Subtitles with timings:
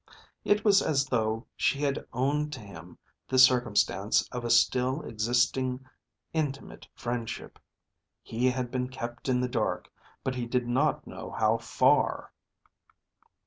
[0.43, 5.85] It was as though she had owned to him the circumstance of a still existing
[6.33, 7.59] intimate friendship.
[8.23, 9.91] He had been kept in the dark,
[10.23, 12.31] but he did not know how far.